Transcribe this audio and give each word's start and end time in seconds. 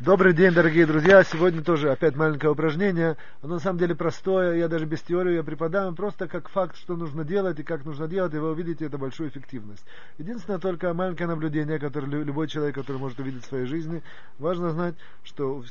Добрый 0.00 0.32
день, 0.32 0.52
дорогие 0.52 0.86
друзья. 0.86 1.22
Сегодня 1.22 1.62
тоже 1.62 1.92
опять 1.92 2.16
маленькое 2.16 2.50
упражнение. 2.50 3.16
Оно 3.42 3.54
на 3.54 3.60
самом 3.60 3.78
деле 3.78 3.94
простое. 3.94 4.56
Я 4.56 4.66
даже 4.66 4.86
без 4.86 5.00
теории 5.02 5.34
я 5.34 5.44
преподаю. 5.44 5.94
Просто 5.94 6.26
как 6.26 6.48
факт, 6.48 6.76
что 6.76 6.96
нужно 6.96 7.24
делать 7.24 7.60
и 7.60 7.62
как 7.62 7.84
нужно 7.84 8.08
делать, 8.08 8.34
и 8.34 8.38
вы 8.38 8.50
увидите 8.50 8.86
это 8.86 8.98
большую 8.98 9.28
эффективность. 9.28 9.84
Единственное 10.18 10.58
только 10.58 10.92
маленькое 10.94 11.28
наблюдение, 11.28 11.78
которое 11.78 12.24
любой 12.24 12.48
человек, 12.48 12.74
который 12.74 12.96
может 12.96 13.20
увидеть 13.20 13.44
в 13.44 13.48
своей 13.48 13.66
жизни. 13.66 14.02
Важно 14.40 14.70
знать, 14.70 14.96
что 15.22 15.62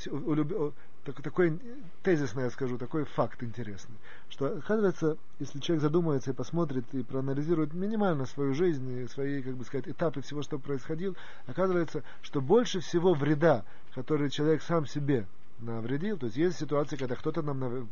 у, 1.06 1.22
такой 1.22 1.60
тезисный, 2.02 2.44
я 2.44 2.50
скажу, 2.50 2.78
такой 2.78 3.06
факт 3.06 3.44
интересный, 3.44 3.96
что 4.30 4.58
оказывается, 4.58 5.18
если 5.40 5.60
человек 5.60 5.82
задумается 5.82 6.32
и 6.32 6.34
посмотрит 6.34 6.86
и 6.94 7.04
проанализирует 7.04 7.74
минимально 7.74 8.26
свою 8.26 8.54
жизнь 8.54 8.90
и 8.90 9.08
свои, 9.08 9.42
как 9.42 9.56
бы 9.56 9.66
сказать, 9.66 9.88
этапы 9.88 10.22
всего, 10.22 10.42
что 10.42 10.60
происходило, 10.60 11.16
оказывается, 11.48 12.04
что 12.22 12.42
больше 12.42 12.80
всего 12.80 13.14
вреда, 13.14 13.66
который 13.94 14.30
человек 14.30 14.62
сам 14.62 14.86
себе 14.86 15.28
навредил. 15.60 16.18
То 16.18 16.26
есть 16.26 16.38
есть 16.38 16.58
ситуации, 16.58 16.96
когда 16.98 17.16
кто-то 17.16 17.42
нам 17.42 17.88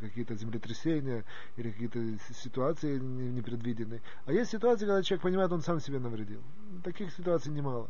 какие-то 0.00 0.34
землетрясения 0.34 1.24
или 1.56 1.70
какие-то 1.70 2.00
ситуации 2.34 2.98
непредвиденные. 2.98 4.00
А 4.26 4.32
есть 4.32 4.50
ситуации, 4.50 4.86
когда 4.86 5.02
человек 5.02 5.22
понимает, 5.22 5.52
он 5.52 5.62
сам 5.62 5.80
себе 5.80 5.98
навредил. 5.98 6.40
Таких 6.84 7.12
ситуаций 7.12 7.52
немало 7.52 7.88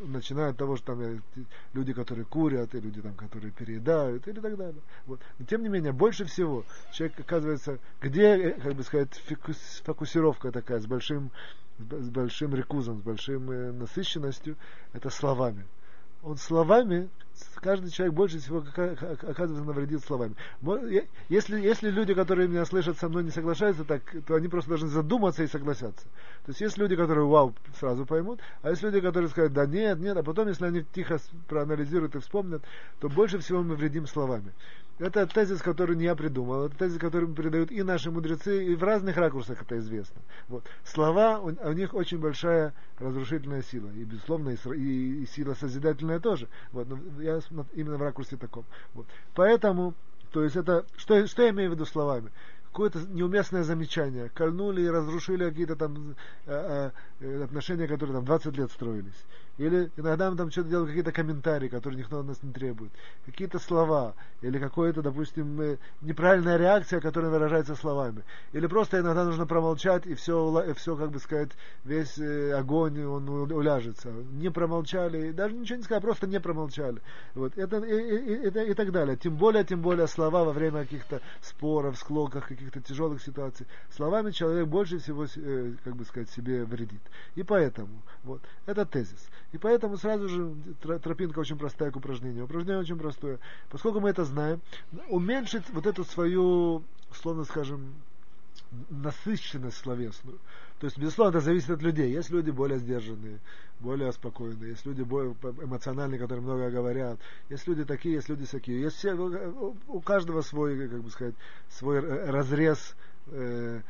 начиная 0.00 0.50
от 0.50 0.56
того, 0.56 0.76
что 0.76 0.94
там 0.94 1.22
люди, 1.72 1.92
которые 1.92 2.24
курят, 2.24 2.74
и 2.74 2.80
люди, 2.80 3.00
там, 3.00 3.14
которые 3.14 3.52
переедают, 3.52 4.26
или 4.28 4.40
так 4.40 4.56
далее. 4.56 4.82
Вот. 5.06 5.20
Но 5.38 5.46
тем 5.46 5.62
не 5.62 5.68
менее, 5.68 5.92
больше 5.92 6.24
всего 6.24 6.64
человек 6.92 7.18
оказывается, 7.20 7.78
где, 8.00 8.22
э, 8.22 8.60
как 8.60 8.74
бы 8.74 8.82
сказать, 8.82 9.22
фокусировка 9.84 10.52
такая, 10.52 10.80
с 10.80 10.86
большим, 10.86 11.30
с 11.78 12.10
большим 12.10 12.54
рекузом, 12.54 13.00
с 13.00 13.02
большим 13.02 13.50
э, 13.50 13.72
насыщенностью, 13.72 14.56
это 14.92 15.10
словами 15.10 15.66
он 16.24 16.38
словами, 16.38 17.10
каждый 17.56 17.90
человек 17.90 18.14
больше 18.14 18.38
всего 18.38 18.58
оказывается 18.58 19.64
навредит 19.64 20.02
словами. 20.04 20.34
Если, 21.28 21.60
если 21.60 21.90
люди, 21.90 22.14
которые 22.14 22.48
меня 22.48 22.64
слышат, 22.64 22.98
со 22.98 23.08
мной 23.08 23.24
не 23.24 23.30
соглашаются 23.30 23.84
так, 23.84 24.02
то 24.26 24.34
они 24.34 24.48
просто 24.48 24.70
должны 24.70 24.88
задуматься 24.88 25.42
и 25.42 25.46
согласятся. 25.46 26.04
То 26.44 26.50
есть 26.50 26.60
есть 26.60 26.78
люди, 26.78 26.96
которые 26.96 27.26
вау, 27.26 27.54
сразу 27.78 28.06
поймут, 28.06 28.40
а 28.62 28.70
есть 28.70 28.82
люди, 28.82 29.00
которые 29.00 29.28
скажут, 29.28 29.52
да 29.52 29.66
нет, 29.66 29.98
нет, 29.98 30.16
а 30.16 30.22
потом, 30.22 30.48
если 30.48 30.66
они 30.66 30.84
тихо 30.94 31.18
проанализируют 31.48 32.14
и 32.16 32.20
вспомнят, 32.20 32.62
то 33.00 33.08
больше 33.08 33.38
всего 33.38 33.62
мы 33.62 33.76
вредим 33.76 34.06
словами. 34.06 34.52
Это 34.98 35.26
тезис, 35.26 35.60
который 35.60 35.96
не 35.96 36.04
я 36.04 36.14
придумал, 36.14 36.66
это 36.66 36.76
тезис, 36.76 36.98
который 36.98 37.32
передают 37.32 37.72
и 37.72 37.82
наши 37.82 38.12
мудрецы, 38.12 38.64
и 38.64 38.76
в 38.76 38.82
разных 38.84 39.16
ракурсах 39.16 39.60
это 39.62 39.78
известно. 39.78 40.22
Вот. 40.48 40.64
Слова, 40.84 41.40
у, 41.40 41.46
у 41.46 41.72
них 41.72 41.94
очень 41.94 42.18
большая 42.18 42.72
разрушительная 42.98 43.62
сила, 43.62 43.90
и, 43.90 44.04
безусловно, 44.04 44.50
и, 44.50 44.56
и, 44.76 45.22
и 45.22 45.26
сила 45.26 45.54
созидательная 45.54 46.20
тоже. 46.20 46.48
Вот. 46.70 46.88
Но 46.88 46.98
я 47.20 47.40
именно 47.74 47.96
в 47.96 48.02
ракурсе 48.02 48.36
таком. 48.36 48.64
Вот. 48.94 49.06
Поэтому, 49.34 49.94
то 50.30 50.44
есть 50.44 50.54
это, 50.54 50.86
что, 50.96 51.26
что 51.26 51.42
я 51.42 51.50
имею 51.50 51.70
в 51.70 51.74
виду 51.74 51.86
словами? 51.86 52.30
какое-то 52.74 52.98
неуместное 53.08 53.62
замечание, 53.62 54.30
кольнули 54.34 54.82
и 54.82 54.88
разрушили 54.88 55.48
какие-то 55.48 55.76
там 55.76 56.16
э, 56.46 56.90
э, 57.20 57.44
отношения, 57.44 57.86
которые 57.86 58.16
там 58.16 58.24
20 58.24 58.56
лет 58.58 58.72
строились. 58.72 59.24
Или 59.56 59.90
иногда 59.96 60.30
мы 60.30 60.36
там 60.36 60.50
что-то 60.50 60.68
делаем, 60.68 60.88
какие-то 60.88 61.12
комментарии, 61.12 61.68
которые 61.68 62.00
никто 62.00 62.18
от 62.18 62.26
нас 62.26 62.42
не 62.42 62.52
требует. 62.52 62.90
Какие-то 63.24 63.60
слова. 63.60 64.14
Или 64.42 64.58
какое-то, 64.58 65.00
допустим, 65.00 65.60
э, 65.60 65.76
неправильная 66.00 66.56
реакция, 66.56 67.00
которая 67.00 67.30
выражается 67.30 67.76
словами. 67.76 68.24
Или 68.52 68.66
просто 68.66 68.98
иногда 68.98 69.24
нужно 69.24 69.46
промолчать, 69.46 70.06
и 70.06 70.14
все, 70.14 70.64
и 70.68 70.72
все 70.72 70.96
как 70.96 71.10
бы 71.12 71.20
сказать, 71.20 71.50
весь 71.84 72.18
э, 72.18 72.52
огонь, 72.52 73.04
он 73.04 73.28
уляжется. 73.28 74.08
Не 74.08 74.50
промолчали, 74.50 75.30
даже 75.30 75.54
ничего 75.54 75.76
не 75.76 75.84
сказали, 75.84 76.02
просто 76.02 76.26
не 76.26 76.40
промолчали. 76.40 77.00
Вот. 77.34 77.56
Это, 77.56 77.78
и, 77.78 77.94
и, 77.94 78.48
и, 78.48 78.70
и 78.70 78.74
так 78.74 78.90
далее. 78.90 79.16
Тем 79.16 79.36
более, 79.36 79.64
тем 79.64 79.82
более 79.82 80.08
слова 80.08 80.44
во 80.44 80.52
время 80.52 80.82
каких-то 80.82 81.20
споров, 81.40 81.96
склоках, 81.96 82.48
каких-то 82.48 82.80
тяжелых 82.80 83.22
ситуаций. 83.22 83.66
Словами 83.90 84.32
человек 84.32 84.66
больше 84.66 84.98
всего, 84.98 85.26
э, 85.36 85.74
как 85.84 85.94
бы 85.94 86.04
сказать, 86.04 86.28
себе 86.30 86.64
вредит. 86.64 87.02
И 87.36 87.44
поэтому, 87.44 88.02
вот, 88.24 88.42
это 88.66 88.84
тезис. 88.84 89.28
И 89.54 89.58
поэтому 89.58 89.96
сразу 89.96 90.28
же 90.28 90.52
тропинка 91.00 91.38
очень 91.38 91.56
простая 91.56 91.92
к 91.92 91.96
упражнению. 91.96 92.46
Упражнение 92.46 92.80
очень 92.80 92.98
простое. 92.98 93.38
Поскольку 93.70 94.00
мы 94.00 94.10
это 94.10 94.24
знаем, 94.24 94.60
уменьшить 95.08 95.70
вот 95.70 95.86
эту 95.86 96.02
свою, 96.02 96.82
словно 97.12 97.44
скажем, 97.44 97.94
насыщенность 98.90 99.76
словесную. 99.76 100.40
То 100.80 100.86
есть, 100.86 100.98
безусловно, 100.98 101.36
это 101.36 101.40
зависит 101.44 101.70
от 101.70 101.82
людей. 101.82 102.10
Есть 102.10 102.30
люди 102.30 102.50
более 102.50 102.80
сдержанные, 102.80 103.38
более 103.78 104.10
спокойные, 104.10 104.70
есть 104.70 104.84
люди 104.86 105.02
более 105.02 105.36
эмоциональные, 105.62 106.18
которые 106.18 106.42
много 106.42 106.68
говорят, 106.70 107.20
есть 107.48 107.68
люди 107.68 107.84
такие, 107.84 108.16
есть 108.16 108.28
люди 108.28 108.46
такие. 108.46 108.80
Есть 108.80 108.96
все, 108.96 109.14
у 109.14 110.00
каждого 110.00 110.40
свой, 110.40 110.88
как 110.88 111.00
бы 111.00 111.10
сказать, 111.10 111.36
свой 111.68 112.00
разрез 112.00 112.96
э, 113.28 113.82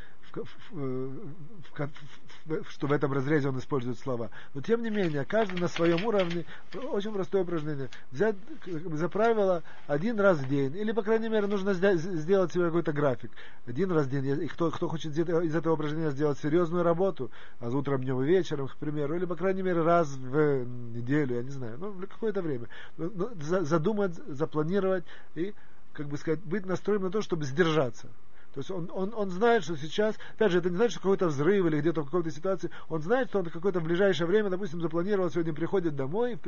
что 2.69 2.87
в 2.87 2.93
этом 2.93 3.13
разрезе 3.13 3.49
он 3.49 3.59
использует 3.59 3.99
слова. 3.99 4.31
Но 4.55 4.61
тем 4.61 4.83
не 4.83 4.91
менее, 4.91 5.25
каждый 5.25 5.61
на 5.61 5.69
своем 5.69 6.05
уровне, 6.05 6.45
очень 6.75 7.13
простое 7.13 7.43
упражнение, 7.43 7.89
взять 8.11 8.37
за 8.67 9.09
правило 9.09 9.63
один 9.87 10.19
раз 10.19 10.39
в 10.39 10.49
день, 10.49 10.77
или, 10.77 10.93
по 10.93 11.03
крайней 11.03 11.29
мере, 11.29 11.47
нужно 11.47 11.75
сделать 11.75 12.53
себе 12.53 12.67
какой-то 12.67 12.93
график. 12.93 13.31
Один 13.67 13.93
раз 13.93 14.07
в 14.07 14.11
день, 14.11 14.43
и 14.43 14.49
кто, 14.49 14.71
кто 14.71 14.89
хочет 14.89 15.17
из 15.17 15.55
этого 15.55 15.75
упражнения 15.75 16.11
сделать 16.11 16.39
серьезную 16.39 16.83
работу, 16.83 17.31
а 17.61 17.69
утром, 17.69 18.03
днем 18.03 18.21
и 18.23 18.27
вечером, 18.27 18.69
к 18.69 18.77
примеру, 18.77 19.15
или, 19.17 19.25
по 19.25 19.37
крайней 19.37 19.63
мере, 19.63 19.83
раз 19.83 20.09
в 20.09 20.65
неделю, 20.95 21.37
я 21.37 21.43
не 21.43 21.51
знаю, 21.51 21.79
ну, 21.79 21.95
какое-то 22.09 22.43
время. 22.43 22.69
Задумать, 22.97 24.15
запланировать 24.27 25.05
и, 25.35 25.55
как 25.93 26.09
бы 26.09 26.17
сказать, 26.19 26.41
быть 26.45 26.67
настроен 26.67 27.03
на 27.03 27.11
то, 27.11 27.23
чтобы 27.23 27.45
сдержаться. 27.45 28.09
То 28.55 28.61
есть 28.61 28.71
он, 28.71 28.89
он, 28.95 29.13
он 29.15 29.31
знает, 29.31 29.65
что 29.65 29.77
сейчас, 29.77 30.15
опять 30.35 30.53
же, 30.53 30.59
это 30.59 30.71
не 30.71 30.77
значит, 30.77 30.93
что 30.93 31.01
какой-то 31.01 31.27
взрыв 31.27 31.67
или 31.67 31.81
где-то 31.81 32.03
в 32.03 32.05
какой-то 32.05 32.31
ситуации, 32.31 32.71
он 32.89 33.03
знает, 33.03 33.29
что 33.29 33.41
он 33.41 33.47
какое-то 33.47 33.81
в 33.81 33.85
ближайшее 33.85 34.29
время, 34.29 34.49
допустим, 34.49 34.81
запланировал, 34.81 35.29
сегодня 35.29 35.53
приходит 35.53 35.97
домой, 35.97 36.39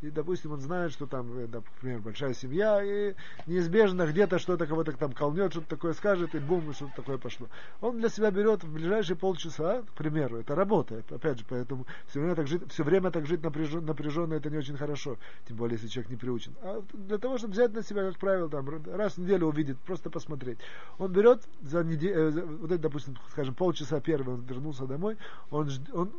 и, 0.00 0.10
допустим, 0.10 0.52
он 0.52 0.60
знает, 0.60 0.92
что 0.92 1.06
там, 1.06 1.30
э, 1.38 1.46
например, 1.52 2.00
большая 2.00 2.32
семья, 2.32 2.82
и 2.82 3.14
неизбежно 3.46 4.06
где-то 4.06 4.38
что-то 4.38 4.66
кого-то 4.66 4.92
там 4.92 5.12
колнет, 5.12 5.52
что-то 5.52 5.68
такое 5.68 5.92
скажет, 5.92 6.34
и 6.34 6.38
бум, 6.38 6.70
и 6.70 6.72
что-то 6.72 6.92
такое 6.96 7.18
пошло. 7.18 7.46
Он 7.82 7.98
для 7.98 8.08
себя 8.08 8.30
берет 8.30 8.64
в 8.64 8.72
ближайшие 8.72 9.16
полчаса, 9.16 9.82
к 9.82 9.92
примеру, 9.92 10.38
это 10.38 10.54
работает, 10.54 11.12
опять 11.12 11.40
же, 11.40 11.44
поэтому 11.46 11.86
все 12.06 12.20
время 12.20 12.36
так 12.36 12.46
жить, 12.46 12.62
все 12.72 12.84
время 12.84 13.10
так 13.10 13.26
жить 13.26 13.42
напряженно, 13.42 13.88
напряженно 13.88 14.34
это 14.34 14.48
не 14.48 14.56
очень 14.56 14.78
хорошо, 14.78 15.18
тем 15.46 15.58
более, 15.58 15.74
если 15.74 15.88
человек 15.88 16.10
не 16.10 16.16
приучен. 16.16 16.54
А 16.62 16.82
для 16.94 17.18
того, 17.18 17.36
чтобы 17.36 17.52
взять 17.52 17.74
на 17.74 17.82
себя, 17.82 18.08
как 18.08 18.18
правило, 18.18 18.48
там, 18.48 18.66
раз 18.94 19.14
в 19.14 19.18
неделю 19.18 19.48
увидеть, 19.48 19.78
просто 19.80 20.08
посмотреть, 20.08 20.58
он 20.98 21.12
берет 21.12 21.42
за 21.62 21.84
неделю, 21.84 22.14
э, 22.14 22.44
вот 22.44 22.70
это, 22.70 22.82
допустим, 22.82 23.16
скажем, 23.30 23.54
полчаса 23.54 24.00
первый 24.00 24.34
он 24.34 24.42
вернулся 24.42 24.86
домой, 24.86 25.16
он, 25.50 25.68
он 25.92 26.12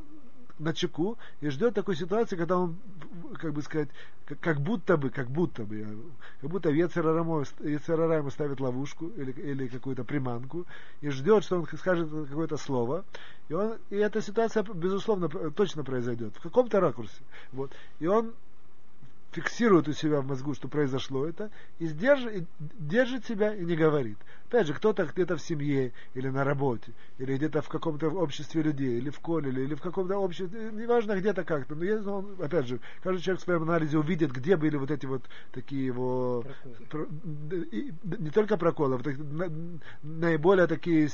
на 0.62 0.74
чеку 0.74 1.18
и 1.42 1.50
ждет 1.50 1.74
такой 1.74 1.96
ситуации, 1.96 2.36
когда 2.36 2.58
он, 2.58 2.78
как 3.40 3.54
бы 3.54 3.62
сказать, 3.62 3.90
как, 4.26 4.40
как 4.40 4.62
будто 4.62 4.96
бы, 4.96 5.10
как 5.10 5.30
будто 5.30 5.64
бы, 5.64 5.86
как 6.40 6.50
будто 6.50 6.70
Ецерара 6.70 8.18
ему 8.18 8.30
ставит 8.30 8.60
ловушку 8.60 9.08
или, 9.08 9.32
или 9.32 9.68
какую-то 9.68 10.04
приманку 10.04 10.66
и 11.02 11.10
ждет, 11.10 11.44
что 11.44 11.58
он 11.58 11.68
скажет 11.78 12.10
какое-то 12.10 12.58
слово, 12.58 13.04
и, 13.50 13.54
он, 13.54 13.78
и 13.90 13.96
эта 13.96 14.22
ситуация, 14.22 14.64
безусловно, 14.64 15.30
точно 15.30 15.84
произойдет 15.84 16.36
в 16.36 16.42
каком-то 16.42 16.80
ракурсе. 16.80 17.22
Вот. 17.52 17.72
И 18.00 18.06
он 18.06 18.34
фиксирует 19.32 19.88
у 19.88 19.94
себя 19.94 20.22
в 20.22 20.28
мозгу, 20.28 20.54
что 20.54 20.68
произошло 20.68 21.26
это, 21.26 21.50
и, 21.80 21.88
сдержит, 21.88 22.36
и 22.36 22.46
держит 22.80 23.26
себя 23.26 23.54
и 23.54 23.64
не 23.64 23.76
говорит. 23.76 24.18
Опять 24.48 24.68
же, 24.68 24.74
кто-то 24.74 25.06
где-то 25.06 25.38
в 25.38 25.42
семье, 25.42 25.94
или 26.14 26.28
на 26.28 26.44
работе, 26.44 26.92
или 27.18 27.38
где-то 27.38 27.62
в 27.62 27.70
каком-то 27.70 28.10
обществе 28.10 28.62
людей, 28.62 28.98
или 28.98 29.10
в 29.10 29.20
колледже, 29.20 29.64
или 29.64 29.76
в 29.76 29.82
каком-то 29.82 30.18
обществе, 30.18 30.72
неважно 30.74 31.18
где-то 31.18 31.46
как-то, 31.46 31.76
но 31.76 31.86
если 31.86 32.10
он, 32.10 32.36
опять 32.42 32.68
же, 32.68 32.82
каждый 33.02 33.22
человек 33.22 33.42
в 33.42 33.46
своем 33.46 33.64
анализе 33.64 33.98
увидит, 33.98 34.32
где 34.32 34.58
были 34.58 34.76
вот 34.76 34.92
эти 34.92 35.06
вот 35.06 35.24
такие 35.54 35.86
его, 35.86 36.44
про, 36.90 37.08
не 38.04 38.30
только 38.32 38.58
проколы, 38.58 38.96
а 38.96 39.52
наиболее 40.04 40.68
такие 40.68 41.10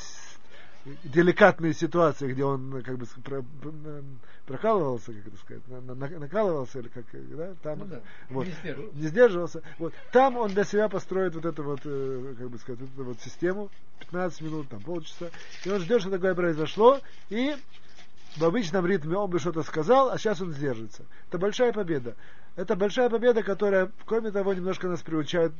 деликатные 1.03 1.73
ситуации, 1.73 2.31
где 2.31 2.43
он 2.43 2.81
как 2.83 2.97
бы 2.97 3.05
про, 3.23 3.43
прокалывался, 4.45 5.13
как 5.13 5.27
это 5.27 5.37
сказать, 5.37 5.67
на, 5.67 5.81
на, 5.81 6.19
накалывался 6.19 6.79
или 6.79 6.87
как, 6.87 7.05
да, 7.13 7.53
там, 7.61 7.79
ну, 7.79 7.85
да. 7.85 8.01
Вот, 8.29 8.45
не, 8.45 8.53
сдерживался. 8.53 8.97
не 8.97 9.07
сдерживался. 9.07 9.61
Вот, 9.79 9.93
там 10.11 10.37
он 10.37 10.49
для 10.49 10.63
себя 10.63 10.89
построит 10.89 11.35
вот 11.35 11.45
эту 11.45 11.63
вот, 11.63 11.81
э, 11.83 12.35
как 12.37 12.49
бы 12.49 12.57
сказать, 12.57 12.81
вот 12.81 12.89
эту 12.93 13.03
вот 13.03 13.19
систему, 13.21 13.69
15 13.99 14.41
минут, 14.41 14.69
там 14.69 14.81
полчаса, 14.81 15.29
и 15.65 15.69
он 15.69 15.79
ждет, 15.81 16.01
что 16.01 16.11
такое 16.11 16.35
произошло, 16.35 16.99
и 17.29 17.55
в 18.37 18.43
обычном 18.43 18.85
ритме 18.85 19.17
он 19.17 19.29
бы 19.29 19.39
что-то 19.39 19.63
сказал, 19.63 20.09
а 20.11 20.17
сейчас 20.17 20.41
он 20.41 20.51
сдержится. 20.53 21.03
Это 21.27 21.37
большая 21.37 21.73
победа. 21.73 22.15
Это 22.55 22.75
большая 22.75 23.09
победа, 23.09 23.43
которая, 23.43 23.91
кроме 24.05 24.31
того, 24.31 24.53
немножко 24.53 24.87
нас 24.87 25.01
приучает 25.01 25.53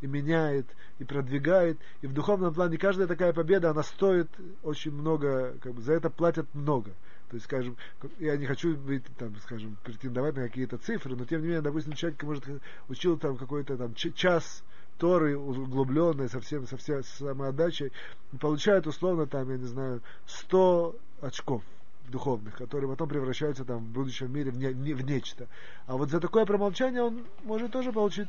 и 0.00 0.06
меняет, 0.06 0.66
и 0.98 1.04
продвигает. 1.04 1.78
И 2.02 2.06
в 2.06 2.12
духовном 2.12 2.54
плане 2.54 2.78
каждая 2.78 3.06
такая 3.06 3.32
победа, 3.32 3.70
она 3.70 3.82
стоит 3.82 4.28
очень 4.62 4.92
много, 4.92 5.54
как 5.60 5.74
бы 5.74 5.82
за 5.82 5.94
это 5.94 6.10
платят 6.10 6.46
много. 6.54 6.90
То 7.30 7.36
есть, 7.36 7.46
скажем, 7.46 7.76
я 8.20 8.36
не 8.36 8.46
хочу 8.46 8.76
быть, 8.76 9.04
там, 9.16 9.34
скажем, 9.42 9.76
претендовать 9.82 10.36
на 10.36 10.42
какие-то 10.42 10.78
цифры, 10.78 11.16
но 11.16 11.24
тем 11.24 11.40
не 11.40 11.48
менее, 11.48 11.62
допустим, 11.62 11.94
человек, 11.94 12.22
может, 12.22 12.44
учил 12.88 13.18
там 13.18 13.36
какой-то 13.36 13.76
там 13.76 13.94
час 13.94 14.62
Торы 14.98 15.36
углубленной, 15.36 16.28
совсем, 16.28 16.66
со 16.68 16.76
всей 16.76 17.02
самоотдачей, 17.02 17.90
получает 18.40 18.86
условно 18.86 19.26
там, 19.26 19.50
я 19.50 19.56
не 19.56 19.66
знаю, 19.66 20.02
100 20.26 20.96
очков 21.20 21.64
духовных, 22.08 22.54
которые 22.56 22.88
потом 22.88 23.08
превращаются 23.08 23.64
там 23.64 23.78
в 23.78 23.88
будущем 23.88 24.32
мире 24.32 24.50
в, 24.50 24.56
не, 24.56 24.92
в 24.92 25.04
нечто. 25.04 25.48
А 25.86 25.96
вот 25.96 26.10
за 26.10 26.20
такое 26.20 26.46
промолчание 26.46 27.02
он 27.02 27.24
может 27.42 27.72
тоже 27.72 27.92
получить 27.92 28.28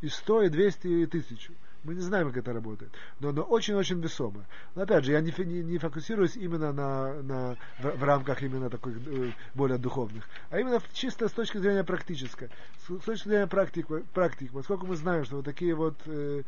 и 0.00 0.08
100, 0.08 0.42
и 0.42 0.48
200, 0.48 0.86
и 0.86 1.04
1000. 1.04 1.52
Мы 1.84 1.94
не 1.94 2.00
знаем, 2.00 2.28
как 2.28 2.38
это 2.38 2.52
работает. 2.52 2.90
Но 3.20 3.28
оно 3.28 3.42
очень-очень 3.42 4.00
весомое. 4.00 4.44
Но 4.74 4.82
опять 4.82 5.04
же, 5.04 5.12
я 5.12 5.20
не, 5.20 5.32
не, 5.44 5.62
не 5.62 5.78
фокусируюсь 5.78 6.36
именно 6.36 6.72
на, 6.72 7.22
на, 7.22 7.56
в, 7.78 7.98
в 7.98 8.02
рамках 8.02 8.42
именно 8.42 8.68
таких 8.68 8.96
э, 9.06 9.30
более 9.54 9.78
духовных, 9.78 10.28
а 10.50 10.58
именно 10.58 10.82
чисто 10.92 11.28
с 11.28 11.32
точки 11.32 11.58
зрения 11.58 11.84
практической. 11.84 12.50
С, 12.78 12.98
с 12.98 13.04
точки 13.04 13.28
зрения 13.28 13.46
практик, 13.46 13.86
практик, 14.12 14.50
поскольку 14.52 14.86
мы 14.86 14.96
знаем, 14.96 15.24
что 15.24 15.36
вот 15.36 15.44
такие 15.44 15.76
вот, 15.76 15.96
э, 16.06 16.42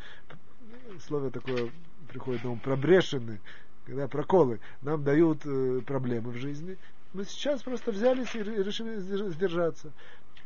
слово 1.06 1.30
такое 1.30 1.70
приходит 2.08 2.42
на 2.42 2.50
ум, 2.50 2.58
пробрешены, 2.58 3.40
когда 3.86 4.08
проколы 4.08 4.58
нам 4.82 5.04
дают 5.04 5.46
э, 5.46 5.82
проблемы 5.86 6.32
в 6.32 6.36
жизни, 6.36 6.76
мы 7.12 7.24
сейчас 7.24 7.62
просто 7.62 7.92
взялись 7.92 8.34
и 8.34 8.42
решили 8.42 8.98
сдержаться 9.30 9.92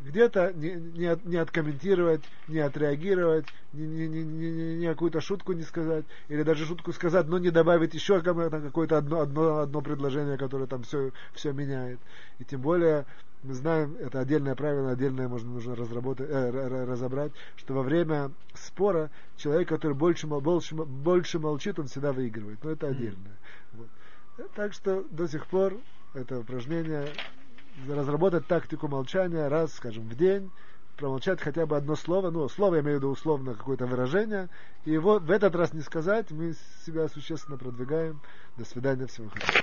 где-то 0.05 0.53
не, 0.55 0.73
не, 0.73 1.07
от, 1.07 1.25
не 1.25 1.37
откомментировать, 1.37 2.23
не 2.49 2.59
отреагировать, 2.59 3.47
не, 3.73 3.87
не, 3.87 4.09
не, 4.09 4.25
не, 4.25 4.75
не 4.77 4.89
какую-то 4.89 5.21
шутку 5.21 5.53
не 5.53 5.63
сказать, 5.63 6.05
или 6.29 6.43
даже 6.43 6.67
шутку 6.67 6.93
сказать, 6.93 7.27
но 7.29 7.39
не 7.39 7.51
добавить 7.51 7.95
еще 7.95 8.21
какое-то 8.21 8.99
одно, 8.99 9.21
одно, 9.21 9.59
одно 9.59 9.81
предложение, 9.81 10.37
которое 10.37 10.67
там 10.67 10.83
все, 10.83 11.13
все 11.35 11.53
меняет. 11.53 12.01
И 12.39 12.45
тем 12.45 12.61
более 12.61 13.07
мы 13.43 13.55
знаем, 13.55 13.97
это 13.99 14.21
отдельное 14.21 14.55
правило, 14.55 14.93
отдельное 14.93 15.29
можно 15.29 15.51
нужно 15.51 15.75
разработать, 15.75 16.29
э, 16.31 16.85
разобрать, 16.85 17.33
что 17.57 17.75
во 17.75 17.83
время 17.83 18.31
спора 18.55 19.11
человек, 19.37 19.69
который 19.69 19.95
больше, 19.95 20.27
больше, 20.27 20.75
больше 20.75 21.39
молчит, 21.39 21.79
он 21.79 21.89
всегда 21.89 22.13
выигрывает. 22.13 22.63
Но 22.63 22.71
это 22.71 22.89
отдельное. 22.89 23.37
Вот. 23.73 23.89
Так 24.55 24.73
что 24.73 25.05
до 25.11 25.27
сих 25.27 25.47
пор 25.47 25.77
это 26.15 26.39
упражнение 26.39 27.09
разработать 27.89 28.47
тактику 28.47 28.89
молчания 28.89 29.49
раз, 29.49 29.75
скажем, 29.75 30.09
в 30.09 30.15
день, 30.15 30.51
промолчать 30.97 31.41
хотя 31.41 31.67
бы 31.67 31.77
одно 31.77 31.97
слово, 31.97 32.31
ну, 32.31 32.49
слово 32.49 32.77
я 32.77 32.81
имею 32.83 32.99
в 32.99 33.01
виду 33.01 33.11
условно 33.11 33.55
какое-то 33.55 33.87
выражение, 33.87 34.49
и 34.85 34.97
вот 34.99 35.23
в 35.23 35.31
этот 35.31 35.55
раз 35.55 35.73
не 35.73 35.81
сказать, 35.81 36.31
мы 36.31 36.55
себя 36.87 37.09
существенно 37.09 37.57
продвигаем. 37.57 38.21
До 38.57 38.65
свидания, 38.65 39.07
всего 39.07 39.29
хорошего. 39.29 39.63